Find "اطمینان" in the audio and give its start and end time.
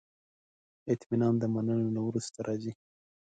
0.93-1.33